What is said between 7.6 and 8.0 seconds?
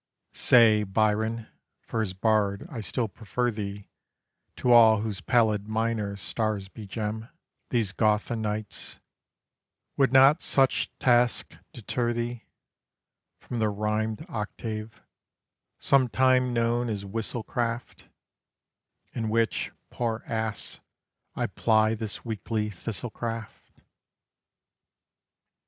These